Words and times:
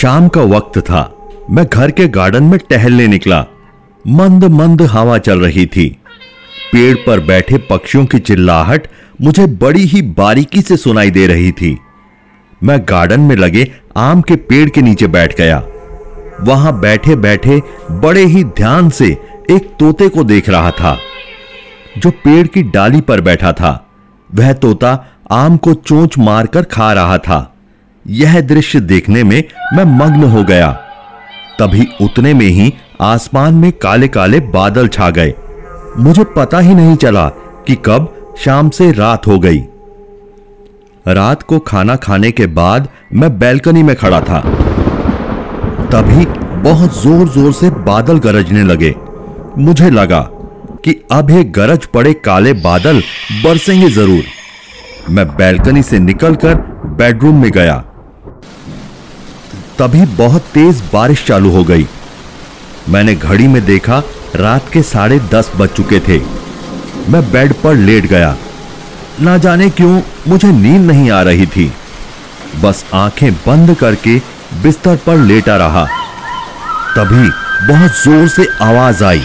शाम 0.00 0.28
का 0.28 0.42
वक्त 0.42 0.78
था। 0.80 1.00
मैं 1.50 1.64
घर 1.66 1.90
के 1.90 2.06
गार्डन 2.08 2.42
में 2.42 2.58
टहलने 2.70 3.06
निकला। 3.06 3.40
मंद 4.04 4.44
मंद 4.50 4.82
हवा 4.82 5.18
चल 5.18 5.40
रही 5.40 5.66
थी। 5.66 5.88
पेड़ 6.72 6.94
पर 6.96 7.20
बैठे 7.20 7.58
पक्षियों 7.58 8.04
की 8.06 8.18
चिल्लाहट 8.18 8.86
मुझे 9.20 9.46
बड़ी 9.46 9.84
ही 9.84 10.02
बारीकी 10.02 10.62
से 10.62 10.76
सुनाई 10.76 11.10
दे 11.10 11.26
रही 11.26 11.52
थी। 11.52 11.76
मैं 12.62 12.80
गार्डन 12.88 13.20
में 13.20 13.36
लगे 13.36 13.70
आम 13.96 14.22
के 14.22 14.36
पेड़ 14.36 14.68
के 14.68 14.82
नीचे 14.82 15.06
बैठ 15.08 15.36
गया। 15.38 15.62
वहाँ 16.40 16.78
बैठे 16.80 17.16
बैठे 17.16 17.60
बड़े 17.90 18.24
ही 18.24 18.44
ध्यान 18.44 18.90
से 18.90 19.06
एक 19.50 19.70
तोते 19.78 20.08
को 20.08 20.24
देख 20.24 20.48
रहा 20.48 20.70
था, 20.70 20.96
जो 21.98 22.10
पेड़ 22.10 22.46
की 22.46 22.62
डाली 22.62 23.00
पर 23.00 23.20
बैठा 23.20 23.52
था। 23.52 23.88
वह 24.34 24.52
तोता 24.52 24.98
आम 25.30 25.56
को 25.56 25.74
चोंच 25.74 26.18
मारकर 26.18 26.62
खा 26.62 26.92
रहा 26.92 27.18
था। 27.18 27.49
यह 28.10 28.40
दृश्य 28.40 28.80
देखने 28.80 29.22
में 29.24 29.42
मैं 29.74 29.84
मग्न 29.98 30.24
हो 30.24 30.42
गया। 30.44 30.70
तभी 31.58 31.86
उतने 32.00 32.32
में 32.34 32.46
ही 32.46 32.72
आसमान 33.00 33.54
में 33.54 33.70
काले 33.72 34.08
काले 34.08 34.40
बादल 34.40 34.88
छा 34.88 35.10
गए। 35.10 35.34
मुझे 35.98 36.24
पता 36.36 36.58
ही 36.58 36.74
नहीं 36.74 36.96
चला 36.96 37.28
कि 37.66 37.74
कब 37.86 38.14
शाम 38.44 38.68
से 38.68 38.90
रात 38.92 39.26
हो 39.26 39.38
गई। 39.38 39.58
रात 41.06 41.42
को 41.42 41.58
खाना 41.58 41.96
खाने 41.96 42.30
के 42.30 42.46
बाद 42.46 42.88
मैं 43.12 43.38
बैल्कनी 43.38 43.82
में 43.82 43.94
खड़ा 43.96 44.20
था। 44.20 44.40
तभी 45.92 46.24
बहुत 46.62 47.02
ज़ोर 47.02 47.28
ज़ोर 47.28 47.52
से 47.52 47.70
बादल 47.70 48.18
गरजने 48.18 48.62
लगे। 48.62 48.94
मुझे 49.58 49.90
लगा 49.90 50.20
कि 50.84 50.94
अब 51.12 51.30
ये 51.30 51.44
गरज 51.52 51.86
पड़े 51.86 52.12
काले 52.24 52.52
बादल 52.52 53.02
बरसेंगे 53.44 53.88
ज़रूर। 53.90 54.24
मैं 55.10 55.26
बैल्कनी 55.36 55.82
से 55.82 55.98
निकलकर 55.98 56.54
बेडरूम 56.96 57.40
में 57.42 57.50
गया। 57.50 57.82
तभी 59.80 60.04
बहुत 60.16 60.42
तेज 60.54 60.80
बारिश 60.92 61.24
चालू 61.26 61.50
हो 61.50 61.62
गई। 61.64 61.86
मैंने 62.88 63.14
घड़ी 63.14 63.46
में 63.48 63.64
देखा 63.66 64.02
रात 64.36 64.68
के 64.72 64.82
साढ़े 64.82 65.18
दस 65.32 65.50
बज 65.56 65.68
चुके 65.68 66.00
थे। 66.00 66.18
मैं 67.10 67.22
बेड 67.32 67.52
पर 67.52 67.74
लेट 67.76 68.06
गया। 68.06 68.36
ना 69.20 69.36
जाने 69.38 69.68
क्यों 69.70 70.00
मुझे 70.28 70.48
नींद 70.48 70.90
नहीं 70.90 71.10
आ 71.10 71.22
रही 71.22 71.46
थी। 71.46 71.70
बस 72.62 72.84
आँखें 72.94 73.32
बंद 73.36 73.74
करके 73.74 74.18
बिस्तर 74.62 74.96
पर 74.96 75.16
लेटा 75.20 75.56
रहा। 75.56 75.84
तभी 76.96 77.28
बहुत 77.66 78.02
ज़ोर 78.02 78.28
से 78.28 78.46
आवाज़ 78.62 79.02
आई। 79.04 79.22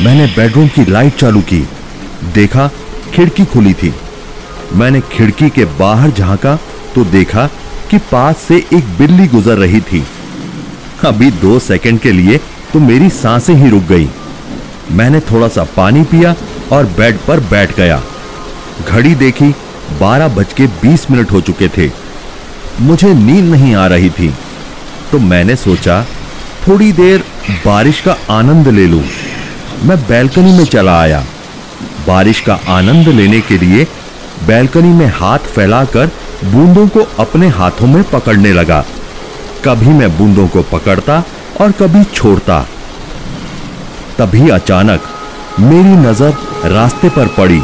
मैंने 0.00 0.26
बेडरूम 0.26 0.68
की 0.68 0.90
लाइट 0.90 1.16
चालू 1.16 1.40
की। 1.42 1.66
देखा 2.34 2.70
खिड़की 3.14 3.44
खुली 3.44 3.74
थी। 3.74 3.94
मैंने 4.74 5.00
खिड़की 5.12 5.50
के 5.50 5.64
बाहर 5.78 6.10
झांका 6.10 6.58
तो 6.94 7.04
देखा 7.12 7.48
कि 7.90 7.98
पास 8.10 8.36
से 8.38 8.56
एक 8.72 8.96
बिल्ली 8.98 9.26
गुजर 9.28 9.58
रही 9.58 9.80
थी। 9.82 10.04
अभी 11.06 11.30
दो 11.40 11.58
सेकंड 11.60 12.00
के 12.00 12.12
लिए 12.12 12.38
तो 12.72 12.80
मेरी 12.80 13.08
साँसें 13.12 13.54
ही 13.54 13.68
रुक 13.70 13.82
गई। 13.84 14.08
मैंने 14.92 15.20
थोड़ा 15.22 15.48
सा 15.48 15.64
पानी 15.76 16.02
पिया 16.04 16.34
और 16.72 16.86
बेड 16.96 17.18
पर 17.26 17.40
बैठ 17.50 17.74
गया। 17.76 18.00
घड़ी 18.84 19.14
देखी, 19.14 19.50
बारह 20.00 20.28
बज 20.28 20.52
के 20.52 20.66
बीस 20.82 21.10
मिनट 21.10 21.32
हो 21.32 21.40
चुके 21.40 21.68
थे। 21.68 21.90
मुझे 22.80 23.12
नींद 23.14 23.44
नहीं 23.44 23.74
आ 23.74 23.86
रही 23.86 24.10
थी 24.10 24.32
तो 25.12 25.18
मैंने 25.20 25.56
सोचा, 25.56 26.02
थोड़ी 26.66 26.92
देर 26.92 27.24
बारिश 27.64 28.00
का 28.00 28.16
आनंद 28.30 28.68
ले 28.68 28.86
लूँ। 28.86 29.02
मैं 29.84 29.98
बैल्कनी 30.08 30.52
में 30.52 30.64
चला 30.66 31.00
आया। 31.00 31.24
बारिश 32.06 32.40
का 32.40 32.58
आनंद 32.68 33.08
लेने 33.10 33.40
के 33.40 33.58
लिए 33.58 33.86
बैल्कनी 34.46 34.92
में 34.94 35.06
हाथ 35.14 35.52
फैलाकर 35.54 36.10
बूंदों 36.44 36.86
को 36.88 37.00
अपने 37.20 37.48
हाथों 37.48 37.86
में 37.86 38.02
पकड़ने 38.10 38.52
लगा। 38.52 38.84
कभी 39.64 39.92
मैं 39.92 40.16
बूंदों 40.18 40.46
को 40.48 40.62
पकड़ता 40.62 41.22
और 41.60 41.72
कभी 41.72 42.02
छोड़ता। 42.04 42.60
तभी 44.18 44.48
अचानक 44.50 45.08
मेरी 45.60 45.96
नज़र 45.98 46.34
रास्ते 46.64 47.08
पर 47.08 47.26
पड़ी। 47.38 47.60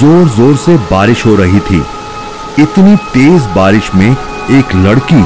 ज़ोर 0.00 0.28
ज़ोर 0.28 0.56
से 0.56 0.76
बारिश 0.90 1.24
हो 1.26 1.34
रही 1.36 1.60
थी। 1.60 1.82
इतनी 2.62 2.96
तेज 3.14 3.46
बारिश 3.56 3.94
में 3.94 4.10
एक 4.10 4.74
लड़की 4.76 5.22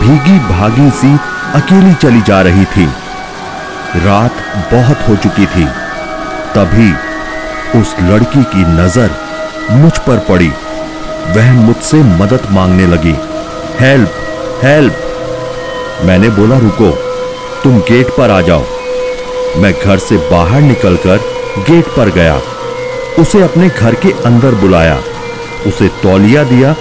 भीगी 0.00 0.38
भागी 0.48 0.90
सी 0.90 1.14
अकेली 1.54 1.94
चली 1.94 2.20
जा 2.20 2.40
रही 2.42 2.64
थी। 2.66 2.86
रात 4.04 4.44
बहुत 4.72 5.08
हो 5.08 5.16
चुकी 5.16 5.46
थी। 5.46 5.66
तभी 6.54 6.92
उस 7.80 7.96
लड़की 8.00 8.42
की 8.44 8.64
नज़र 8.72 9.16
मुझ 9.72 9.92
पर 9.98 10.18
पड़ी। 10.28 10.50
वह 11.26 11.52
मुझसे 11.52 11.96
मदद 11.96 12.40
मांगने 12.50 12.86
लगी। 12.86 13.16
हेल्प 13.80 14.12
हेल्प, 14.64 14.94
मैंने 16.04 16.28
बोला, 16.28 16.58
रुको, 16.58 16.90
तुम 17.64 17.78
गेट 17.78 18.08
पर 18.08 18.30
आ 18.30 18.40
जाओ। 18.40 18.64
मैं 19.56 19.74
घर 19.84 19.98
से 19.98 20.16
बाहर 20.16 20.60
निकलकर 20.60 21.16
गेट 21.58 21.86
पर 21.86 22.10
गया। 22.10 22.40
उसे 23.18 23.42
अपने 23.42 23.68
घर 23.68 23.94
के 23.94 24.08
अंदर 24.08 24.54
बुलाया। 24.54 25.00
उसे 25.66 25.88
तौलिया 25.88 26.44
दिया। 26.44 26.76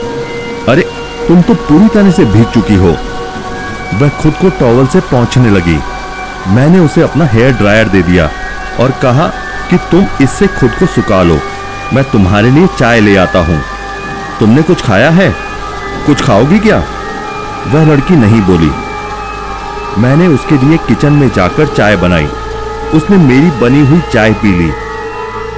अरे, 0.69 0.81
तुम 1.27 1.41
तो 1.41 1.53
पूरी 1.53 1.87
तरह 1.87 2.11
से 2.11 2.25
भीग 2.25 2.45
चुकी 2.45 2.75
हो। 2.75 2.97
वह 3.93 4.09
खुद 4.09 4.33
को 4.33 4.49
टॉवल 4.49 4.87
से 4.87 4.99
पहुँचने 4.99 5.49
लगी। 5.49 5.79
मैंने 6.47 6.79
उसे 6.79 7.01
अपना 7.01 7.25
हेयर 7.25 7.51
ड्रायर 7.51 7.87
दे 7.87 8.01
दिया 8.01 8.31
और 8.79 8.91
कहा 8.91 9.27
कि 9.69 9.77
तुम 9.77 10.07
इससे 10.21 10.47
खुद 10.47 10.71
को 10.71 10.85
सुखा 10.85 11.23
लो। 11.23 11.39
मैं 11.93 12.03
तुम्हारे 12.03 12.51
लिए 12.51 12.67
चाय 12.67 12.99
ले 12.99 13.15
आता 13.15 13.39
हूँ। 13.39 13.61
तुमने 14.43 14.61
कुछ 14.61 14.81
खाया 14.81 15.09
है? 15.09 15.35
कुछ 16.05 16.21
खाओगी 16.21 16.59
क्या? 16.59 16.83
वह 17.67 17.85
लड़की 17.85 18.15
नहीं 18.15 18.41
बोली। 18.41 18.71
मैंने 20.01 20.27
उसके 20.27 20.65
लिए 20.65 20.77
किचन 20.77 21.13
में 21.13 21.29
जाकर 21.29 21.67
चाय 21.67 21.95
बनाई। 21.95 22.25
उसने 22.93 23.17
मेरी 23.17 23.51
बनी 23.51 23.85
हुई 23.85 24.01
चाय 24.13 24.33
पी 24.33 24.59
ली। 24.59 24.71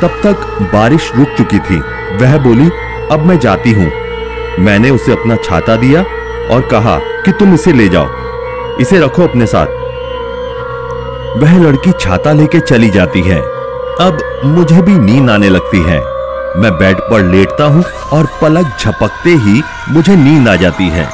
तब 0.01 0.07
तक 0.07 0.47
बारिश 0.73 1.11
रुक 1.15 1.27
चुकी 1.37 1.59
थी। 1.59 1.79
वह 2.17 2.37
बोली, 2.37 2.69
अब 3.11 3.19
मैं 3.19 3.39
जाती 3.39 3.71
हूँ। 3.71 3.91
मैंने 4.59 4.89
उसे 4.89 5.11
अपना 5.11 5.35
छाता 5.35 5.75
दिया 5.75 5.99
और 6.55 6.61
कहा 6.61 6.97
कि 6.97 7.31
तुम 7.31 7.53
इसे 7.53 7.73
ले 7.73 7.89
जाओ। 7.89 8.07
इसे 8.81 8.99
रखो 8.99 9.23
अपने 9.23 9.45
साथ। 9.45 9.67
वह 11.37 11.57
लड़की 11.57 11.91
छाता 11.91 12.31
लेके 12.31 12.59
चली 12.59 12.89
जाती 12.89 13.21
है। 13.21 13.41
अब 14.01 14.41
मुझे 14.45 14.81
भी 14.81 14.99
नींद 14.99 15.29
आने 15.29 15.49
लगती 15.49 15.83
है। 15.83 16.14
मैं 16.55 16.71
बेड 16.77 16.99
पर 17.09 17.23
लेटता 17.25 17.65
हूँ 17.65 17.83
और 18.13 18.27
पलक 18.41 18.77
झपकते 18.79 19.29
ही 19.37 19.61
मुझे 19.89 20.15
नींद 20.15 20.47
आ 20.47 20.55
जाती 20.55 20.87
है 20.89 21.05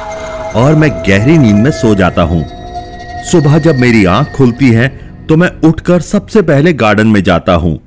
और 0.56 0.74
मैं 0.74 0.90
गहरी 1.08 1.36
नींद 1.38 1.56
में 1.56 1.70
सो 1.72 1.94
जाता 1.94 2.22
हूँ। 2.22 2.44
सुबह 3.30 3.58
जब 3.58 3.76
मेरी 3.76 4.04
आँख 4.06 4.32
खुलती 4.36 4.70
है 4.70 4.88
तो 5.28 5.36
मैं 5.36 5.50
उठकर 5.64 6.00
सबसे 6.00 6.42
पहले 6.42 6.72
गार्डन 6.74 7.06
में 7.06 7.22
जाता 7.22 7.54
हूँ। 7.54 7.78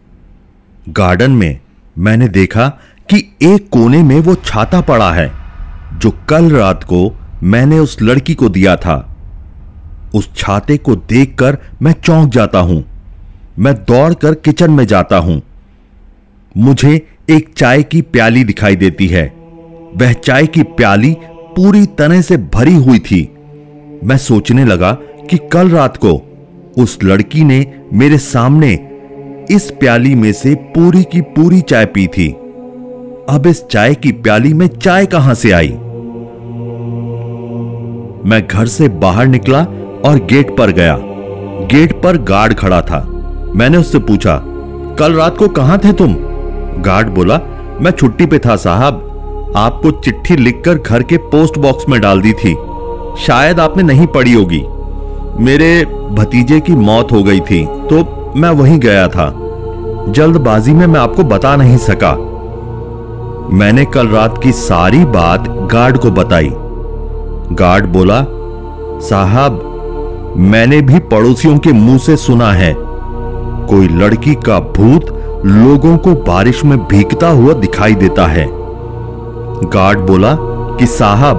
गार्डन 0.90 1.32
में 1.32 1.60
मैंने 1.98 2.28
देखा 2.30 2.68
कि 3.10 3.18
एक 3.44 3.70
कोने 3.70 4.04
में 4.04 4.20
वो 4.20 4.36
छाता 4.36 4.82
पड़ा 4.82 5.12
है, 5.14 5.32
जो 5.94 6.12
कल 6.30 6.50
रात 6.52 6.84
को 6.84 7.12
मैंने 7.44 7.80
उस 7.80 7.98
लड़की 8.02 8.34
को 8.34 8.50
दिया 8.50 8.76
था। 8.76 8.96
उस 10.16 10.30
छाते 10.38 10.78
को 10.78 10.96
देखकर 10.96 11.58
मैं 11.82 11.94
चौंक 11.96 12.32
जाता 12.32 12.60
हूँ। 12.60 12.84
मैं 13.60 13.74
दौड़कर 13.84 14.34
किचन 14.36 14.72
में 14.72 14.86
जाता 14.88 15.18
हूँ। 15.18 15.42
मुझे 16.58 17.08
एक 17.30 17.50
चाय 17.58 17.84
की 17.84 18.02
प्याली 18.02 18.44
दिखाई 18.44 18.76
देती 18.76 19.08
है। 19.08 19.26
वह 19.98 20.12
चाय 20.14 20.46
की 20.46 20.64
प्याली 20.64 21.16
पूरी 21.56 21.86
तरह 21.86 22.22
से 22.22 22.38
भरी 22.38 22.76
हुई 22.76 23.00
थी। 23.00 23.36
मैं 24.04 24.18
सोचने 24.18 24.66
लगा 24.66 24.92
कि 25.30 25.38
कल 25.54 25.70
रात 25.70 25.98
को 25.98 26.14
उस 26.78 26.98
लड़की 27.04 27.44
ने 27.44 27.66
मेरे 27.94 28.18
सामने 28.18 28.74
इस 29.52 29.72
प्याली 29.80 30.16
में 30.16 30.32
से 30.34 30.56
पूरी 30.56 31.04
की 31.04 31.22
पूरी 31.22 31.62
चाय 31.62 31.86
पी 31.86 32.08
थी। 32.08 32.32
अब 33.30 33.44
इस 33.48 33.64
चाय 33.66 33.96
की 33.96 34.12
प्याली 34.12 34.54
में 34.54 34.68
चाय 34.68 35.06
कहाँ 35.06 35.34
से 35.34 35.52
आई? 35.52 35.70
मैं 38.26 38.48
घर 38.48 38.68
से 38.68 38.90
बाहर 38.90 39.28
निकला 39.28 39.64
और 40.06 40.28
गेट 40.30 40.58
पर 40.58 40.72
गया। 40.72 40.98
गेट 41.72 42.02
पर 42.04 42.18
गार्ड 42.18 42.54
खड़ा 42.54 42.82
था। 42.82 43.02
मैंने 43.56 43.78
उससे 43.78 44.00
पूछा, 44.00 44.42
कल 45.00 45.14
रात 45.14 45.38
को 45.38 45.48
कहाँ 45.48 45.80
थे 45.80 45.94
तुम? 45.94 46.16
गार्ड 46.78 47.08
बोला, 47.08 47.40
मैं 47.82 47.92
छुट्टी 47.92 48.26
पे 48.26 48.40
था, 48.40 48.56
साहब। 48.56 49.12
आपको 49.56 49.92
चिट्ठी 49.92 50.36
लिखकर 50.36 50.76
घर 50.76 51.04
के 51.04 51.18
पोस्ट 51.18 51.58
बॉक्स 51.58 51.90
में 51.90 52.02
डाल 52.02 52.22
दी 52.22 52.34
थी। 52.34 52.56
शायद 53.20 53.60
आपने 53.60 53.84
नहीं 53.84 54.08
पढ़ी 54.08 54.34
होगी। 54.34 54.64
मेरे 55.40 55.86
भतीजे 56.12 56.60
की 56.60 56.74
मौत 56.74 57.12
हो 57.12 57.24
गई 57.24 57.40
थी 57.40 57.66
तो 57.66 58.34
मैं 58.36 58.50
वहीं 58.50 58.80
गया 58.80 59.08
था। 59.08 59.34
जल्दबाजी 60.08 60.74
में 60.74 60.88
मैं 60.88 61.00
आपको 61.00 61.24
बता 61.24 61.56
नहीं 61.56 61.78
सका। 61.78 62.14
मैंने 63.52 63.86
कल 63.86 64.08
रात 64.08 64.44
की 64.44 64.52
सारी 64.52 65.06
बात 65.06 65.48
गार्ड 65.50 65.98
को 65.98 66.12
बताई। 66.12 66.50
गार्ड 67.52 67.86
बोला, 67.86 68.26
साहब, 69.00 69.72
मैंने 70.38 70.82
भी 70.82 71.00
पड़ोसियों 71.00 71.58
के 71.58 71.72
मुँह 71.72 71.98
से 71.98 72.18
सुना 72.18 72.52
है। 72.52 72.76
कोई 73.68 73.88
लड़की 73.88 74.36
का 74.36 74.60
भूत 74.60 75.15
लोगों 75.48 75.98
को 75.98 76.14
बारिश 76.14 76.66
में 76.66 76.78
भीगता 76.88 77.30
हुआ 77.30 77.54
दिखाई 77.54 77.96
देता 77.96 78.26
है। 78.28 78.48
गार्ड 79.64 80.00
बोला 80.00 80.38
कि 80.80 80.86
साहब, 80.86 81.38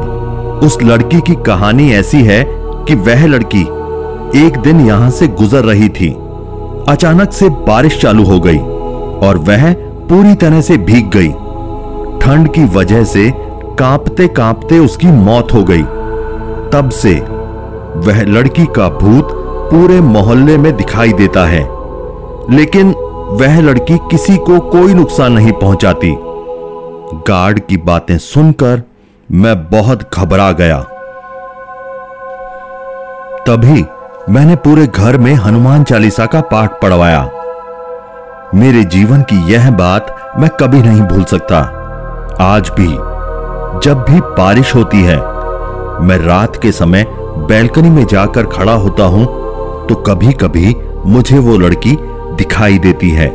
उस 0.63 0.83
लड़की 0.83 1.21
की 1.21 1.35
कहानी 1.35 1.91
ऐसी 1.91 2.23
है 2.23 2.45
कि 2.59 2.95
वह 2.95 3.27
लड़की 3.27 3.63
एक 4.47 4.59
दिन 4.59 4.87
यहाँ 4.87 5.11
से 5.11 5.29
गुजर 5.29 5.65
रही 5.65 5.89
थी। 5.89 6.11
अचानक 6.89 7.33
से 7.33 7.49
बारिश 7.49 8.01
चालू 8.01 8.25
हो 8.25 8.41
गई 8.41 8.59
और 9.27 9.39
वह 9.39 9.73
पूरी 10.09 10.35
तरह 10.35 10.61
से 10.61 10.77
भीग 10.77 11.11
गई। 11.11 11.29
ठंड 12.21 12.53
की 12.53 12.65
वजह 12.65 13.05
से 13.05 13.33
कांपते 13.79 14.29
कांपते 14.29 14.79
उसकी 14.79 15.07
मौत 15.07 15.55
हो 15.55 15.65
गई। 15.65 15.83
तब 16.73 16.91
से 16.93 17.15
वह 17.97 18.23
लड़की 18.23 18.67
का 18.67 18.89
भूत 18.89 19.29
पूरे 19.73 20.01
मोहल्ले 20.01 20.59
में 20.59 20.77
दिखाई 20.77 21.13
देता 21.13 21.47
है। 21.47 21.69
लेकिन 22.51 22.95
वह 23.29 23.61
लड़की 23.61 23.97
किसी 24.11 24.37
को 24.37 24.59
कोई 24.61 24.95
नुकसान 24.95 25.33
नहीं 25.33 25.53
पहुंचाती। 25.53 26.15
गार्ड 27.29 27.61
की 27.61 27.77
बातें 27.77 28.19
सुनकर 28.19 28.83
मैं 29.33 29.55
बहुत 29.71 30.03
घबरा 30.15 30.51
गया। 30.53 30.79
तभी 33.47 33.85
मैंने 34.33 34.57
पूरे 34.57 34.87
घर 34.87 35.17
में 35.17 35.35
हनुमान 35.35 35.85
चालीसा 35.85 36.27
का 36.27 36.41
पाठ 36.41 36.81
पढ़वाया। 36.83 37.31
मेरे 38.55 38.85
जीवन 38.85 39.23
की 39.23 39.43
यह 39.53 39.71
बात 39.71 40.17
मैं 40.39 40.51
कभी 40.51 40.83
नहीं 40.83 41.03
भूल 41.03 41.25
सकता। 41.25 41.59
आज 42.41 42.71
भी, 42.71 42.89
जब 43.89 44.05
भी 44.09 44.21
बारिश 44.21 44.75
होती 44.75 45.03
है, 45.03 45.17
मैं 46.01 46.19
रात 46.19 46.63
के 46.63 46.73
समय 46.73 47.07
बैल्कनी 47.49 47.91
में 47.91 48.07
जाकर 48.07 48.47
खड़ा 48.47 48.73
होता 48.73 49.05
हूँ 49.05 49.27
तो 49.87 49.95
कभी 49.95 50.33
कभी 50.33 50.77
मुझे 51.07 51.39
वो 51.39 51.57
लड़की 51.59 51.99
दिखाई 52.37 52.79
देती 52.79 53.11
है। 53.11 53.29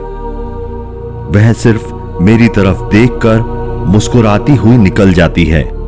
वह 1.31 1.53
सिर्फ़ 1.53 1.93
मेरी 2.21 2.47
तरफ़ 2.47 2.81
देखकर 2.81 3.41
मुस्कुराती 3.87 4.55
हुई 4.55 4.77
निकल 4.77 5.13
जाती 5.13 5.45
है। 5.45 5.80